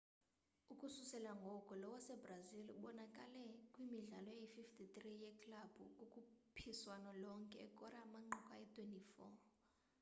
ukususela 0.73 1.31
ngoko 1.41 1.71
lo 1.81 1.87
wasebrazil 1.93 2.65
ubonakale 2.77 3.43
kwimidlalo 3.73 4.29
eyi-53 4.37 4.95
yeklabhu 5.23 5.83
kukhuphiswano 5.97 7.09
lonke 7.23 7.57
ekora 7.67 7.97
amanqaku 8.05 8.49
ayi-24 8.55 9.19